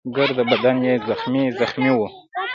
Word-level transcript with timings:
ګرده 0.15 0.43
بدن 0.51 0.77
يې 0.87 0.93
زخمي 1.07 1.43
زخمي 1.59 1.91
وو. 1.93 2.07